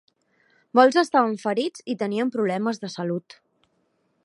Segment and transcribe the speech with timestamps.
[0.79, 3.37] Molts estaven ferits i tenien problemes de salut.